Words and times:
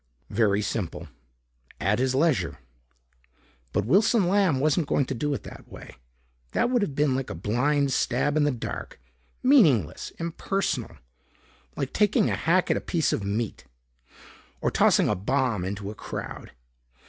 Very 0.31 0.63
simple. 0.63 1.09
At 1.79 1.99
his 1.99 2.15
leisure. 2.15 2.57
But 3.71 3.85
Wilson 3.85 4.27
Lamb 4.27 4.59
wasn't 4.59 4.87
going 4.87 5.05
to 5.05 5.13
do 5.13 5.31
it 5.35 5.43
that 5.43 5.67
way. 5.71 5.95
That 6.53 6.71
would 6.71 6.81
have 6.81 6.95
been 6.95 7.13
like 7.15 7.29
a 7.29 7.35
blind 7.35 7.93
stab, 7.93 8.35
in 8.35 8.43
the 8.43 8.49
dark, 8.51 8.99
meaningless, 9.43 10.09
impersonal. 10.17 10.97
Like 11.77 11.93
taking 11.93 12.31
a 12.31 12.35
hack 12.35 12.71
at 12.71 12.77
a 12.77 12.81
piece 12.81 13.13
of 13.13 13.23
meat. 13.23 13.65
Or 14.59 14.71
tossing 14.71 15.07
a 15.07 15.13
bomb 15.13 15.63
into 15.63 15.91
a 15.91 15.93
crowd. 15.93 16.49